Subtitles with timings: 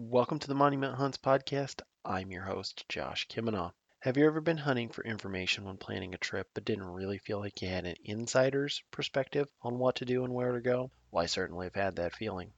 [0.00, 1.82] Welcome to the Monument Hunts podcast.
[2.04, 3.72] I'm your host, Josh Kimina.
[3.98, 7.40] Have you ever been hunting for information when planning a trip but didn't really feel
[7.40, 10.92] like you had an insider's perspective on what to do and where to go?
[11.10, 12.52] Well, I certainly have had that feeling.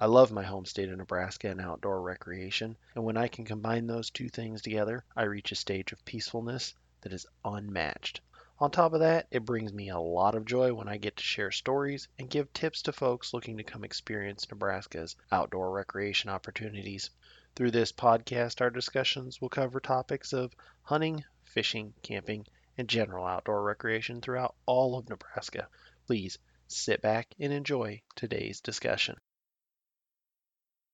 [0.00, 3.86] I love my home state of Nebraska and outdoor recreation, and when I can combine
[3.86, 8.20] those two things together, I reach a stage of peacefulness that is unmatched.
[8.64, 11.22] On top of that, it brings me a lot of joy when I get to
[11.22, 17.10] share stories and give tips to folks looking to come experience Nebraska's outdoor recreation opportunities.
[17.54, 22.46] Through this podcast, our discussions will cover topics of hunting, fishing, camping,
[22.78, 25.68] and general outdoor recreation throughout all of Nebraska.
[26.06, 29.18] Please sit back and enjoy today's discussion.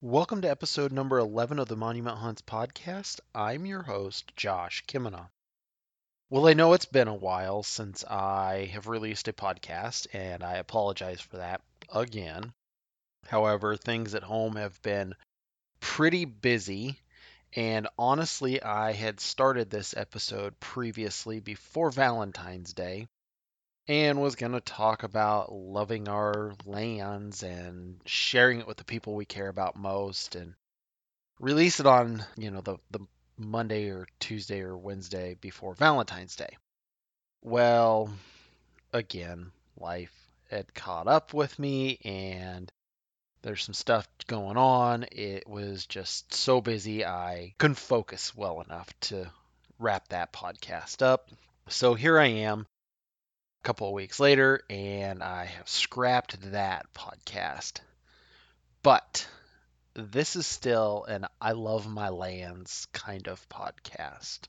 [0.00, 3.20] Welcome to episode number 11 of the Monument Hunts podcast.
[3.32, 5.28] I'm your host, Josh Kimina.
[6.30, 10.58] Well, I know it's been a while since I have released a podcast, and I
[10.58, 11.60] apologize for that
[11.92, 12.52] again.
[13.26, 15.16] However, things at home have been
[15.80, 17.00] pretty busy,
[17.56, 23.08] and honestly, I had started this episode previously before Valentine's Day
[23.88, 29.16] and was going to talk about loving our lands and sharing it with the people
[29.16, 30.54] we care about most and
[31.40, 33.00] release it on, you know, the, the
[33.40, 36.56] Monday or Tuesday or Wednesday before Valentine's Day.
[37.42, 38.12] Well,
[38.92, 40.12] again, life
[40.50, 42.70] had caught up with me and
[43.42, 45.06] there's some stuff going on.
[45.10, 49.30] It was just so busy, I couldn't focus well enough to
[49.78, 51.30] wrap that podcast up.
[51.68, 52.66] So here I am
[53.62, 57.80] a couple of weeks later, and I have scrapped that podcast.
[58.82, 59.26] But
[60.00, 64.40] this is still an I love my lands kind of podcast.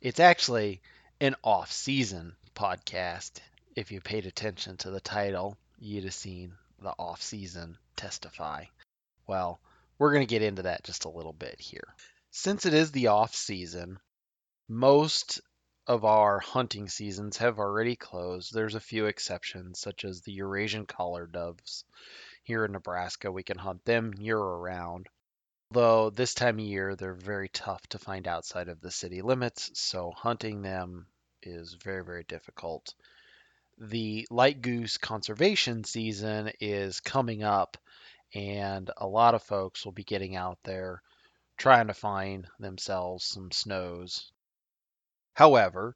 [0.00, 0.80] It's actually
[1.20, 3.40] an off season podcast.
[3.76, 8.64] If you paid attention to the title, you'd have seen the off season testify.
[9.26, 9.60] Well,
[9.98, 11.94] we're going to get into that just a little bit here.
[12.30, 13.98] Since it is the off season,
[14.68, 15.40] most
[15.86, 18.52] of our hunting seasons have already closed.
[18.52, 21.84] There's a few exceptions, such as the Eurasian collar doves
[22.48, 23.30] here in Nebraska.
[23.30, 25.06] We can hunt them year round.
[25.70, 29.70] Though this time of year they're very tough to find outside of the city limits,
[29.74, 31.06] so hunting them
[31.42, 32.94] is very, very difficult.
[33.76, 37.76] The light goose conservation season is coming up,
[38.34, 41.02] and a lot of folks will be getting out there
[41.58, 44.32] trying to find themselves some snows.
[45.34, 45.94] However,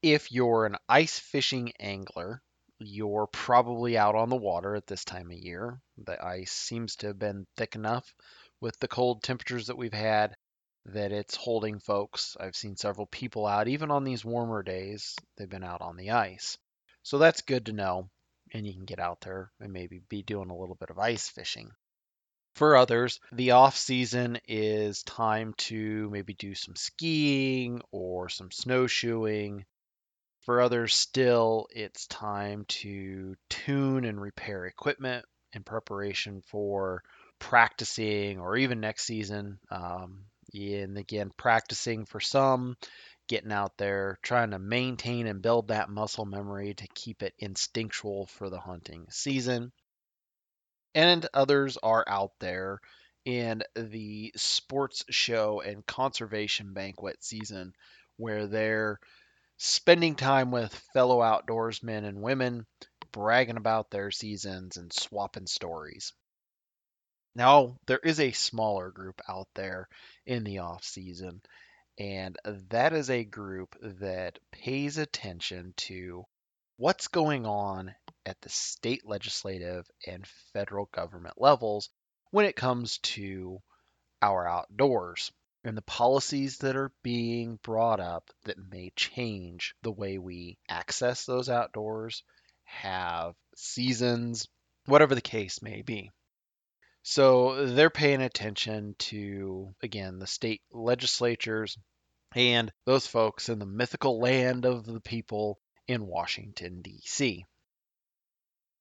[0.00, 2.40] if you're an ice fishing angler,
[2.86, 5.80] you're probably out on the water at this time of year.
[5.98, 8.14] The ice seems to have been thick enough
[8.60, 10.36] with the cold temperatures that we've had
[10.86, 12.36] that it's holding folks.
[12.40, 16.10] I've seen several people out, even on these warmer days, they've been out on the
[16.10, 16.58] ice.
[17.02, 18.08] So that's good to know.
[18.52, 21.28] And you can get out there and maybe be doing a little bit of ice
[21.28, 21.70] fishing.
[22.54, 29.64] For others, the off season is time to maybe do some skiing or some snowshoeing
[30.42, 37.02] for others, still, it's time to tune and repair equipment in preparation for
[37.38, 39.58] practicing or even next season.
[39.70, 42.76] Um, and again, practicing for some,
[43.28, 48.26] getting out there, trying to maintain and build that muscle memory to keep it instinctual
[48.26, 49.72] for the hunting season.
[50.94, 52.80] And others are out there
[53.24, 57.72] in the sports show and conservation banquet season
[58.16, 58.98] where they're
[59.56, 62.66] spending time with fellow outdoorsmen and women,
[63.12, 66.12] bragging about their seasons and swapping stories.
[67.34, 69.88] Now, there is a smaller group out there
[70.26, 71.42] in the off season,
[71.98, 72.36] and
[72.70, 76.24] that is a group that pays attention to
[76.76, 77.94] what's going on
[78.26, 81.90] at the state legislative and federal government levels
[82.30, 83.60] when it comes to
[84.20, 85.32] our outdoors
[85.64, 91.24] and the policies that are being brought up that may change the way we access
[91.24, 92.24] those outdoors,
[92.64, 94.48] have seasons,
[94.86, 96.10] whatever the case may be.
[97.02, 101.76] So they're paying attention to, again, the state legislatures
[102.34, 107.44] and those folks in the mythical land of the people in Washington, D.C.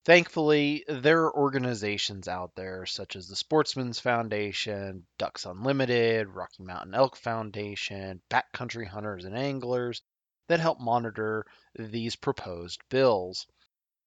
[0.03, 6.95] Thankfully, there are organizations out there such as the Sportsman's Foundation, Ducks Unlimited, Rocky Mountain
[6.95, 10.01] Elk Foundation, Backcountry Hunters and Anglers
[10.47, 11.45] that help monitor
[11.75, 13.45] these proposed bills.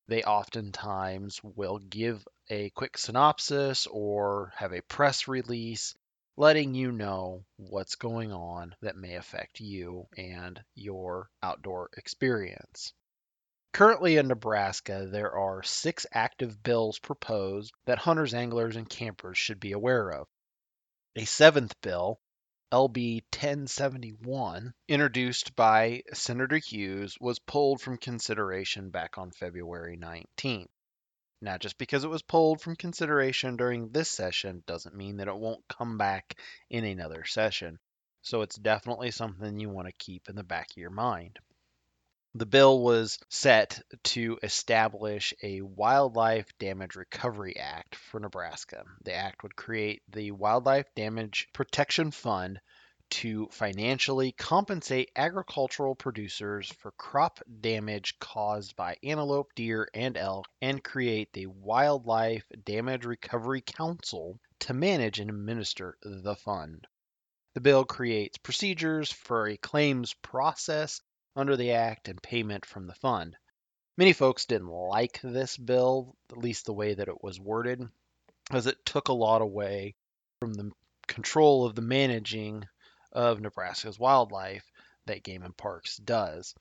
[0.09, 5.95] They oftentimes will give a quick synopsis or have a press release
[6.37, 12.93] letting you know what's going on that may affect you and your outdoor experience.
[13.75, 19.59] Currently in Nebraska, there are six active bills proposed that hunters, anglers, and campers should
[19.59, 20.29] be aware of.
[21.17, 22.21] A seventh bill,
[22.71, 30.69] LB 1071, introduced by Senator Hughes, was pulled from consideration back on February 19.
[31.41, 35.37] Now, just because it was pulled from consideration during this session doesn't mean that it
[35.37, 36.39] won't come back
[36.71, 37.81] in another session.
[38.23, 41.41] So it's definitely something you want to keep in the back of your mind.
[42.37, 48.85] The bill was set to establish a Wildlife Damage Recovery Act for Nebraska.
[49.05, 52.61] The act would create the Wildlife Damage Protection Fund
[53.11, 60.83] to financially compensate agricultural producers for crop damage caused by antelope, deer, and elk, and
[60.83, 66.89] create the Wildlife Damage Recovery Council to manage and administer the fund.
[67.55, 71.01] The bill creates procedures for a claims process
[71.37, 73.37] under the Act and payment from the fund.
[73.97, 77.89] Many folks didn't like this bill, at least the way that it was worded,
[78.51, 79.95] as it took a lot away
[80.41, 80.73] from the
[81.07, 82.65] control of the managing
[83.13, 84.65] of Nebraska's wildlife
[85.07, 86.55] that Game and Parks does.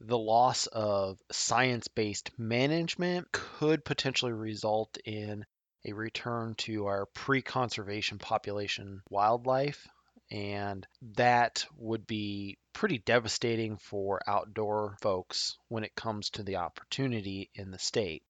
[0.00, 5.44] The loss of science based management could potentially result in
[5.84, 9.88] a return to our pre conservation population wildlife
[10.30, 10.86] and
[11.16, 17.70] that would be pretty devastating for outdoor folks when it comes to the opportunity in
[17.70, 18.22] the state.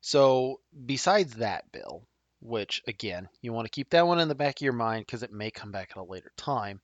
[0.00, 2.06] So, besides that bill,
[2.40, 5.22] which again, you want to keep that one in the back of your mind because
[5.22, 6.80] it may come back at a later time,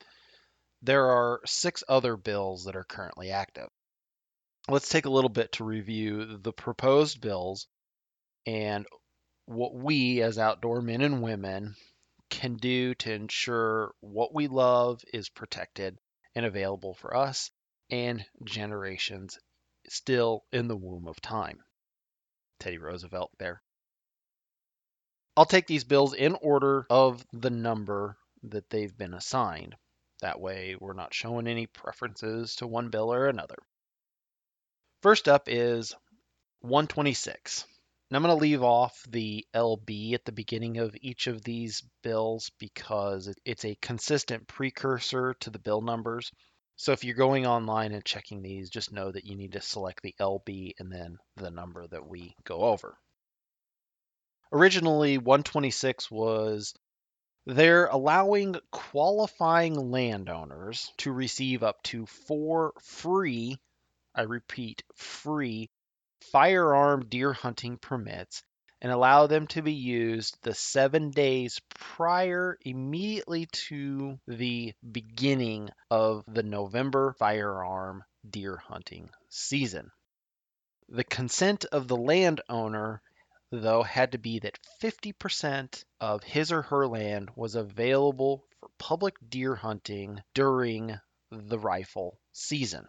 [0.83, 3.69] there are six other bills that are currently active.
[4.69, 7.67] Let's take a little bit to review the proposed bills
[8.47, 8.87] and
[9.47, 11.75] what we as outdoor men and women
[12.31, 15.99] can do to ensure what we love is protected
[16.35, 17.51] and available for us
[17.91, 19.39] and generations
[19.89, 21.59] still in the womb of time.
[22.61, 23.63] Teddy Roosevelt there.
[25.37, 29.75] I'll take these bills in order of the number that they've been assigned.
[30.21, 33.57] That way, we're not showing any preferences to one bill or another.
[35.03, 35.95] First up is
[36.61, 37.65] 126.
[38.11, 41.85] And I'm going to leave off the LB at the beginning of each of these
[42.03, 46.33] bills because it's a consistent precursor to the bill numbers.
[46.75, 50.03] So if you're going online and checking these, just know that you need to select
[50.03, 52.99] the LB and then the number that we go over.
[54.51, 56.75] Originally, 126 was
[57.47, 63.57] they're allowing qualifying landowners to receive up to four free,
[64.17, 65.71] I repeat, free
[66.33, 68.43] firearm deer hunting permits
[68.83, 76.25] and allow them to be used the seven days prior immediately to the beginning of
[76.27, 79.91] the November firearm deer hunting season.
[80.89, 83.03] The consent of the landowner,
[83.51, 89.15] though, had to be that 50% of his or her land was available for public
[89.29, 90.99] deer hunting during
[91.31, 92.87] the rifle season.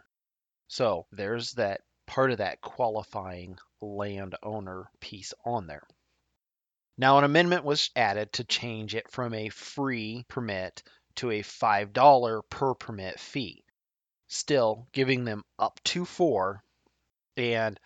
[0.68, 1.82] So there's that
[2.12, 5.88] part of that qualifying landowner piece on there.
[6.98, 10.84] Now, an amendment was added to change it from a free permit
[11.16, 13.64] to a $5 per permit fee,
[14.28, 16.62] still giving them up to four.
[17.38, 17.80] And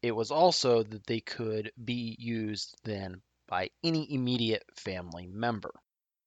[0.00, 5.74] it was also that they could be used then by any immediate family member.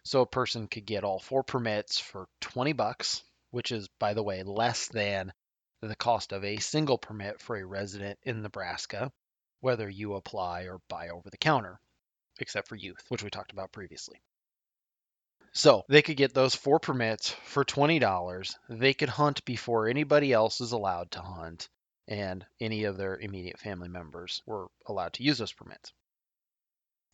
[0.03, 4.23] So a person could get all four permits for 20 bucks, which is, by the
[4.23, 5.31] way, less than
[5.87, 9.11] the cost of a single permit for a resident in Nebraska,
[9.59, 11.79] whether you apply or buy over the counter,
[12.39, 14.21] except for youth, which we talked about previously.
[15.53, 18.55] So they could get those four permits for $20.
[18.69, 21.69] They could hunt before anybody else is allowed to hunt,
[22.07, 25.93] and any of their immediate family members were allowed to use those permits.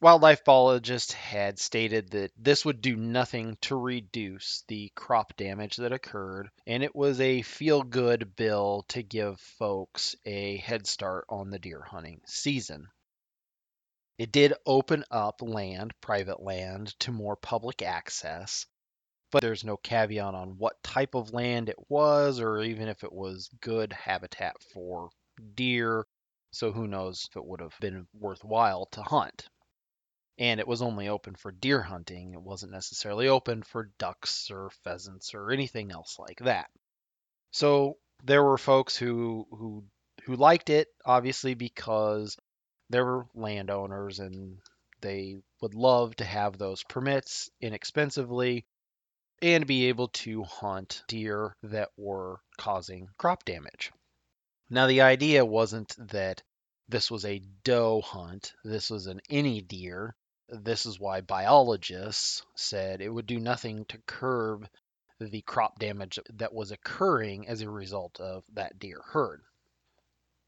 [0.02, 5.92] Wildlife biologists had stated that this would do nothing to reduce the crop damage that
[5.92, 11.50] occurred, and it was a feel good bill to give folks a head start on
[11.50, 12.88] the deer hunting season.
[14.18, 18.66] It did open up land, private land, to more public access,
[19.32, 23.12] but there's no caveat on what type of land it was or even if it
[23.12, 25.10] was good habitat for
[25.56, 26.08] deer.
[26.52, 29.50] So who knows if it would have been worthwhile to hunt
[30.40, 32.34] and it was only open for deer hunting.
[32.34, 36.70] It wasn't necessarily open for ducks or pheasants or anything else like that.
[37.52, 39.84] So there were folks who who
[40.24, 42.38] who liked it obviously because
[42.90, 44.60] they were landowners and
[45.02, 48.66] they would love to have those permits inexpensively
[49.42, 53.92] and be able to hunt deer that were causing crop damage.
[54.70, 56.44] Now the idea wasn't that
[56.88, 60.16] this was a doe hunt, this was an any deer
[60.52, 64.68] This is why biologists said it would do nothing to curb
[65.20, 69.42] the crop damage that was occurring as a result of that deer herd.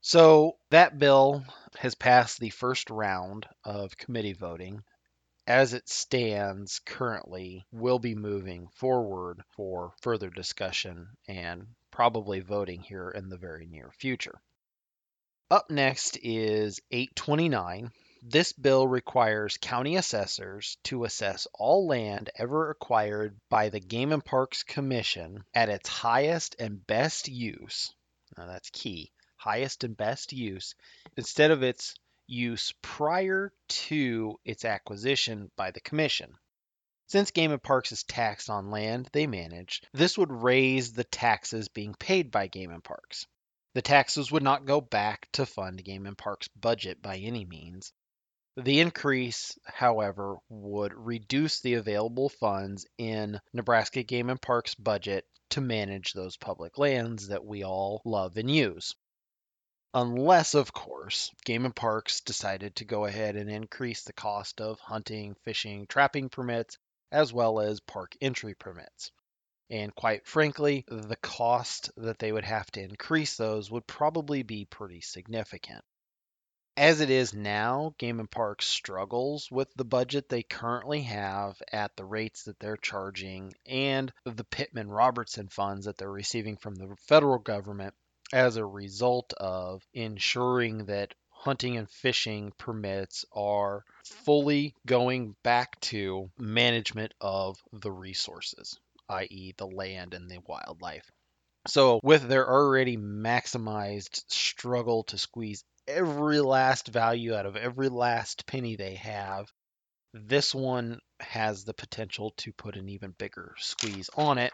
[0.01, 1.45] So that bill
[1.77, 4.83] has passed the first round of committee voting.
[5.45, 13.09] As it stands currently, will be moving forward for further discussion and probably voting here
[13.09, 14.41] in the very near future.
[15.51, 17.91] Up next is 829.
[18.23, 24.23] This bill requires county assessors to assess all land ever acquired by the Game and
[24.23, 27.93] Parks Commission at its highest and best use.
[28.37, 30.75] Now that's key highest and best use
[31.17, 31.95] instead of its
[32.27, 36.31] use prior to its acquisition by the Commission.
[37.07, 41.69] Since Game and Parks is taxed on land they manage, this would raise the taxes
[41.69, 43.25] being paid by Game and Parks.
[43.73, 47.91] The taxes would not go back to fund Game and Parks' budget by any means.
[48.57, 55.61] The increase, however, would reduce the available funds in Nebraska Game and Parks budget to
[55.61, 58.93] manage those public lands that we all love and use.
[59.93, 64.79] Unless, of course, Game and Parks decided to go ahead and increase the cost of
[64.79, 66.77] hunting, fishing, trapping permits,
[67.11, 69.11] as well as park entry permits.
[69.69, 74.65] And quite frankly, the cost that they would have to increase those would probably be
[74.65, 75.85] pretty significant.
[76.77, 81.95] As it is now, Game and Parks struggles with the budget they currently have at
[81.97, 86.95] the rates that they're charging and the Pittman Robertson funds that they're receiving from the
[87.07, 87.93] federal government
[88.31, 96.31] as a result of ensuring that hunting and fishing permits are fully going back to
[96.37, 101.11] management of the resources, i.e., the land and the wildlife.
[101.67, 108.47] So, with their already maximized struggle to squeeze every last value out of every last
[108.47, 109.51] penny they have,
[110.13, 114.51] this one has the potential to put an even bigger squeeze on it,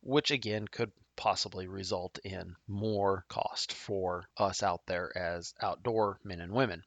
[0.00, 6.40] which again could possibly result in more cost for us out there as outdoor men
[6.40, 6.82] and women.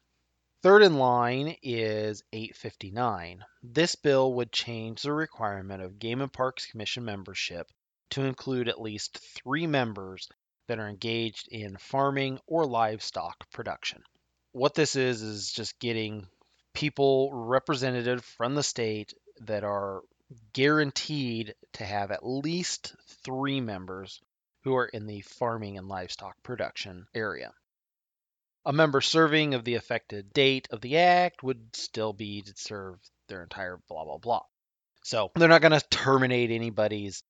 [0.61, 3.45] Third in line is 859.
[3.63, 7.71] This bill would change the requirement of Game and Parks Commission membership
[8.11, 10.29] to include at least three members
[10.67, 14.03] that are engaged in farming or livestock production.
[14.51, 16.27] What this is, is just getting
[16.73, 20.01] people represented from the state that are
[20.53, 24.19] guaranteed to have at least three members
[24.63, 27.53] who are in the farming and livestock production area.
[28.65, 32.99] A member serving of the affected date of the act would still be to serve
[33.29, 34.43] their entire blah blah blah.
[35.03, 37.23] So they're not going to terminate anybody's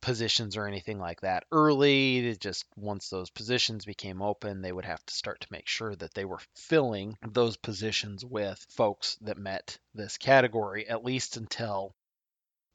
[0.00, 2.36] positions or anything like that early.
[2.36, 6.14] Just once those positions became open, they would have to start to make sure that
[6.14, 11.94] they were filling those positions with folks that met this category, at least until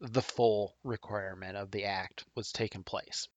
[0.02, 3.28] the full requirement of the act was taken place.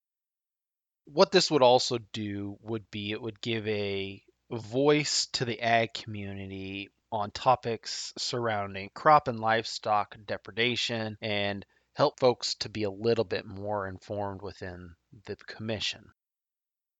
[1.05, 5.95] What this would also do would be it would give a voice to the ag
[5.95, 11.65] community on topics surrounding crop and livestock depredation and
[11.99, 14.95] help folks to be a little bit more informed within
[15.27, 16.13] the commission.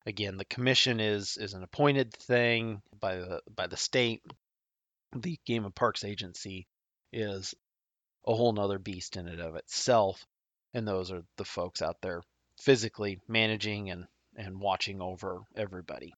[0.05, 4.23] Again, the commission is is an appointed thing by the by the state.
[5.15, 6.67] The Game and Parks Agency
[7.13, 7.55] is
[8.27, 10.27] a whole nother beast in and of itself.
[10.75, 12.23] And those are the folks out there
[12.61, 16.13] physically managing and, and watching over everybody.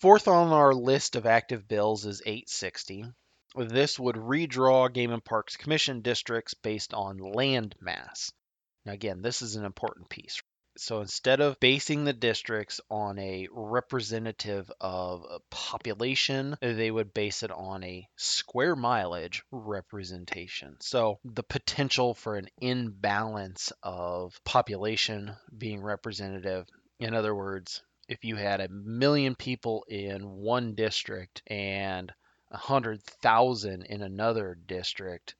[0.00, 3.04] Fourth on our list of active bills is 860.
[3.56, 8.30] This would redraw Game and Parks Commission districts based on land mass.
[8.84, 10.42] Now, again, this is an important piece.
[10.78, 17.42] So instead of basing the districts on a representative of a population, they would base
[17.42, 20.76] it on a square mileage representation.
[20.80, 26.66] So the potential for an imbalance of population being representative,
[27.00, 32.12] in other words, if you had a million people in one district and
[32.56, 35.34] a hundred thousand in another district,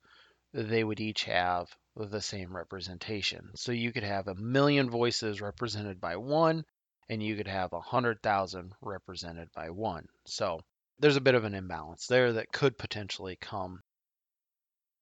[0.53, 3.53] they would each have the same representation.
[3.55, 6.63] So you could have a million voices represented by one,
[7.09, 10.07] and you could have a hundred thousand represented by one.
[10.27, 10.61] So
[10.99, 13.81] there's a bit of an imbalance there that could potentially come.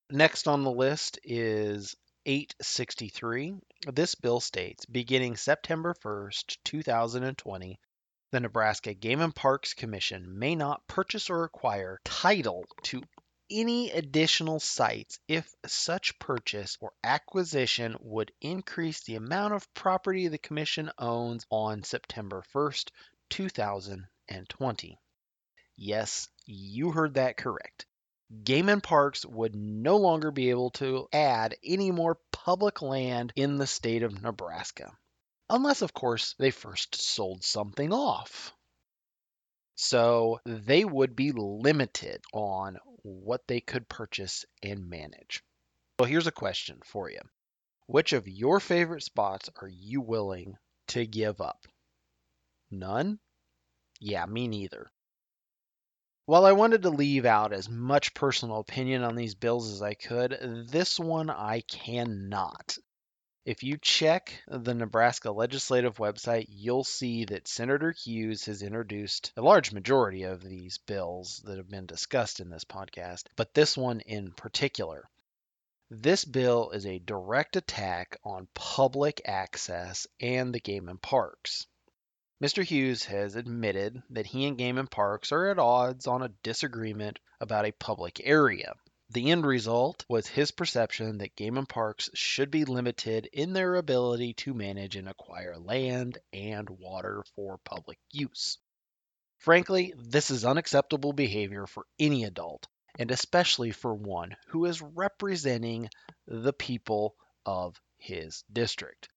[0.09, 3.57] Next on the list is 863.
[3.93, 7.81] This bill states beginning September 1st, 2020,
[8.35, 13.01] the Nebraska Game and Parks Commission may not purchase or acquire title to
[13.49, 20.39] any additional sites if such purchase or acquisition would increase the amount of property the
[20.39, 22.91] Commission owns on September 1st,
[23.31, 24.99] 2020.
[25.77, 27.87] Yes, you heard that correct.
[28.43, 33.59] Game and Parks would no longer be able to add any more public land in
[33.59, 34.91] the state of Nebraska.
[35.51, 38.55] Unless, of course, they first sold something off.
[39.77, 45.43] So they would be limited on what they could purchase and manage.
[46.01, 47.21] So here's a question for you
[47.87, 50.57] Which of your favorite spots are you willing
[50.89, 51.67] to give up?
[52.71, 53.21] None?
[54.01, 54.91] Yeah, me neither.
[56.27, 59.93] While I wanted to leave out as much personal opinion on these bills as I
[59.93, 62.79] could, this one I cannot.
[63.45, 69.43] If you check the Nebraska legislative website, you'll see that Senator Hughes has introduced a
[69.43, 74.01] large majority of these bills that have been discussed in this podcast, but this one
[74.01, 75.11] in particular.
[75.91, 81.67] This bill is a direct attack on public access and the game and parks.
[82.43, 82.65] Mr.
[82.65, 87.19] Hughes has admitted that he and Game and Parks are at odds on a disagreement
[87.41, 88.75] about a public area.
[89.15, 93.77] The end result was his perception that game and parks should be limited in their
[93.77, 98.59] ability to manage and acquire land and water for public use.
[99.39, 102.67] Frankly, this is unacceptable behavior for any adult,
[102.99, 105.91] and especially for one who is representing
[106.27, 107.15] the people
[107.47, 109.11] of his district.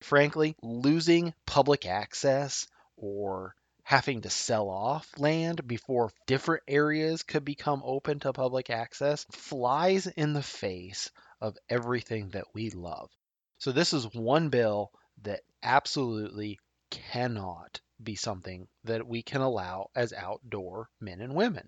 [0.00, 3.54] Frankly, losing public access or
[3.88, 10.06] having to sell off land before different areas could become open to public access flies
[10.06, 13.10] in the face of everything that we love.
[13.56, 14.92] So, this is one bill
[15.22, 21.66] that absolutely cannot be something that we can allow as outdoor men and women.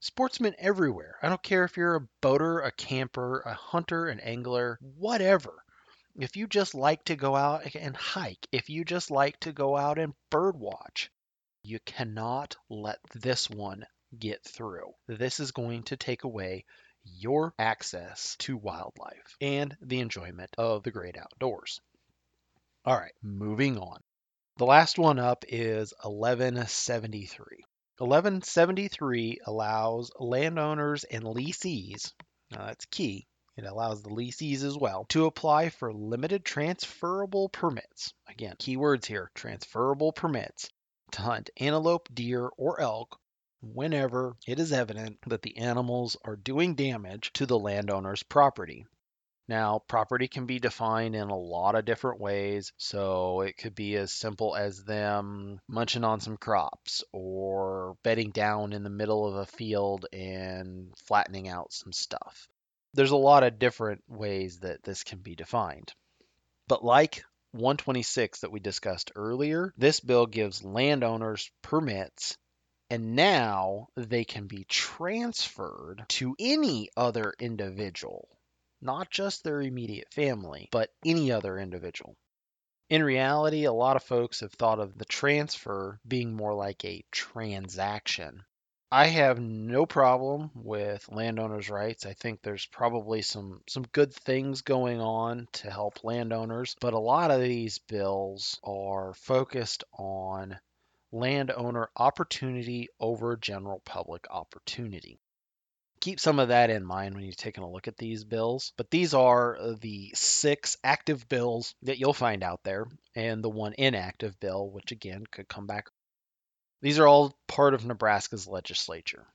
[0.00, 1.16] Sportsmen everywhere.
[1.22, 5.64] I don't care if you're a boater, a camper, a hunter, an angler, whatever.
[6.18, 9.74] If you just like to go out and hike, if you just like to go
[9.74, 11.10] out and bird watch,
[11.62, 13.86] you cannot let this one
[14.18, 14.92] get through.
[15.06, 16.64] This is going to take away
[17.04, 21.80] your access to wildlife and the enjoyment of the great outdoors.
[22.84, 24.00] All right, moving on.
[24.56, 27.64] The last one up is 1173.
[27.98, 32.14] 1173 allows landowners and lessees,
[32.50, 38.14] now that's key, it allows the lessees as well to apply for limited transferable permits.
[38.28, 40.70] Again, keywords here transferable permits
[41.12, 43.18] to hunt antelope, deer, or elk
[43.62, 48.86] whenever it is evident that the animals are doing damage to the landowner's property.
[49.50, 52.72] Now, property can be defined in a lot of different ways.
[52.76, 58.72] So it could be as simple as them munching on some crops or bedding down
[58.72, 62.46] in the middle of a field and flattening out some stuff.
[62.94, 65.92] There's a lot of different ways that this can be defined.
[66.68, 72.36] But like 126 that we discussed earlier, this bill gives landowners permits
[72.90, 78.28] and now they can be transferred to any other individual,
[78.80, 82.16] not just their immediate family, but any other individual.
[82.88, 87.04] In reality, a lot of folks have thought of the transfer being more like a
[87.12, 88.42] transaction.
[88.92, 92.06] I have no problem with landowners' rights.
[92.06, 96.98] I think there's probably some some good things going on to help landowners, but a
[96.98, 100.58] lot of these bills are focused on
[101.12, 105.20] landowner opportunity over general public opportunity.
[106.00, 108.72] Keep some of that in mind when you're taking a look at these bills.
[108.76, 113.74] But these are the six active bills that you'll find out there, and the one
[113.74, 115.90] inactive bill, which again could come back
[116.82, 119.26] these are all part of Nebraska's legislature.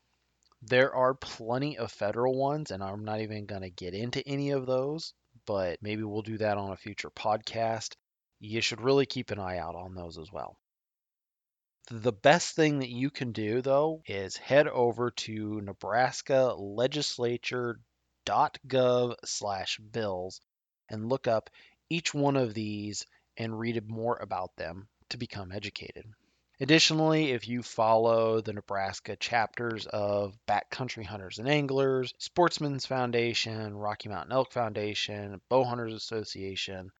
[0.62, 4.49] There are plenty of federal ones, and I'm not even going to get into any
[4.51, 5.13] of those,
[5.45, 7.95] but maybe we'll do that on a future podcast.
[8.39, 10.58] You should really keep an eye out on those as well.
[11.91, 19.77] The best thing that you can do, though, is head over to Nebraska legislature.gov slash
[19.77, 20.41] bills
[20.89, 21.51] and look up
[21.89, 23.05] each one of these
[23.38, 26.08] and read more about them to become educated.
[26.62, 34.08] Additionally, if you follow the Nebraska chapters of Backcountry Hunters and Anglers, Sportsmen's Foundation, Rocky
[34.08, 36.91] Mountain Elk Foundation, Bow Hunters Association,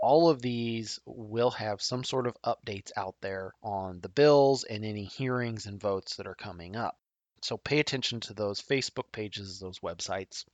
[0.00, 4.84] all of these will have some sort of updates out there on the bills and
[4.84, 6.98] any hearings and votes that are coming up.
[7.42, 10.44] So pay attention to those Facebook pages, those websites.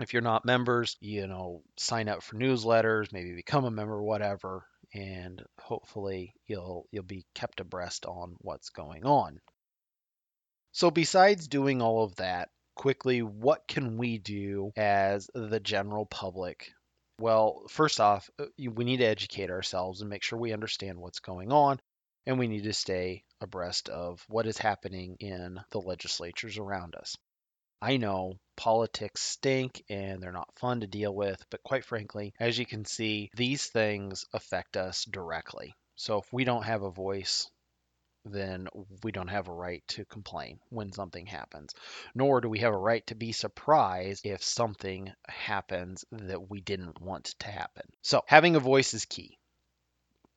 [0.00, 4.64] If you're not members, you know, sign up for newsletters, maybe become a member, whatever,
[4.94, 9.40] and hopefully you'll you'll be kept abreast on what's going on.
[10.72, 16.72] So besides doing all of that, quickly, what can we do as the general public?
[17.18, 21.20] Well, first off, uh, we need to educate ourselves and make sure we understand what's
[21.20, 21.78] going on,
[22.26, 27.16] and we need to stay abreast of what is happening in the legislatures around us.
[27.82, 32.56] I know politics stink and they're not fun to deal with, but quite frankly, as
[32.56, 35.74] you can see, these things affect us directly.
[35.96, 37.50] So if we don't have a voice,
[38.24, 38.68] then
[39.02, 41.74] we don't have a right to complain when something happens.
[42.14, 47.00] Nor do we have a right to be surprised if something happens that we didn't
[47.00, 47.88] want to happen.
[48.02, 49.40] So having a voice is key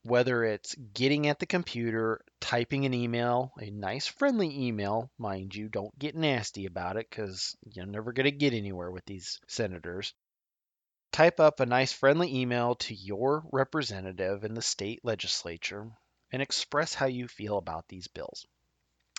[0.05, 5.67] whether it's getting at the computer, typing an email, a nice friendly email, mind you,
[5.67, 10.13] don't get nasty about it because you're never going to get anywhere with these senators.
[11.12, 15.89] Type up a nice friendly email to your representative in the state legislature
[16.31, 18.45] and express how you feel about these bills.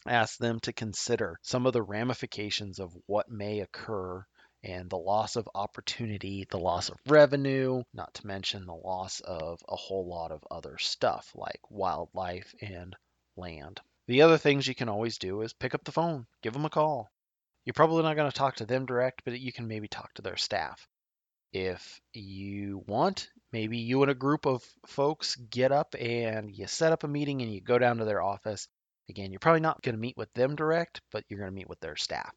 [0.06, 4.24] Ask them to consider some of the ramifications of what may occur
[4.62, 9.58] and the loss of opportunity, the loss of revenue, not to mention the loss of
[9.68, 12.94] a whole lot of other stuff like wildlife and
[13.36, 13.80] land.
[14.06, 16.70] The other things you can always do is pick up the phone, give them a
[16.70, 17.10] call.
[17.64, 20.22] You're probably not going to talk to them direct, but you can maybe talk to
[20.22, 20.86] their staff.
[21.52, 26.92] If you want, maybe you and a group of folks get up and you set
[26.92, 28.68] up a meeting and you go down to their office.
[29.08, 31.68] Again, you're probably not going to meet with them direct, but you're going to meet
[31.68, 32.32] with their staff.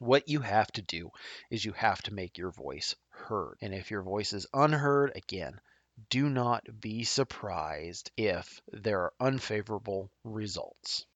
[0.00, 1.10] What you have to do
[1.50, 3.56] is you have to make your voice heard.
[3.60, 5.60] And if your voice is unheard, again,
[6.10, 11.06] do not be surprised if there are unfavorable results.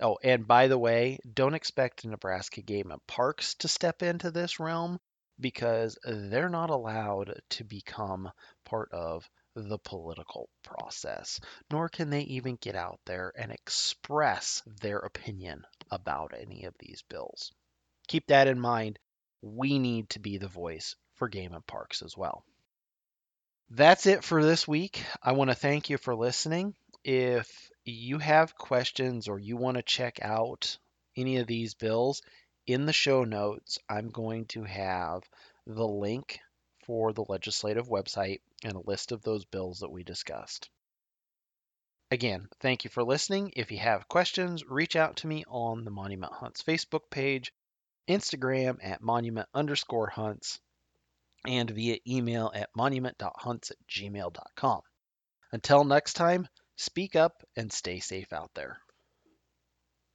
[0.00, 4.60] Oh, and by the way, don't expect Nebraska Game and Parks to step into this
[4.60, 5.00] realm
[5.40, 8.30] because they're not allowed to become
[8.64, 14.98] part of the political process, nor can they even get out there and express their
[14.98, 17.52] opinion about any of these bills
[18.06, 18.98] keep that in mind.
[19.42, 22.44] We need to be the voice for Game and Parks as well.
[23.70, 25.04] That's it for this week.
[25.22, 26.74] I want to thank you for listening.
[27.02, 30.78] If you have questions or you want to check out
[31.16, 32.22] any of these bills,
[32.66, 35.22] in the show notes, I'm going to have
[35.66, 36.40] the link
[36.84, 40.70] for the legislative website and a list of those bills that we discussed.
[42.10, 43.52] Again, thank you for listening.
[43.56, 47.52] If you have questions, reach out to me on the Monument Hunts Facebook page
[48.08, 50.60] Instagram at monument underscore hunts,
[51.46, 54.80] and via email at monument.hunts at gmail.com.
[55.52, 58.78] Until next time, speak up and stay safe out there.